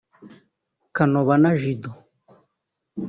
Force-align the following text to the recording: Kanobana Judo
Kanobana 0.95 1.49
Judo 1.61 1.91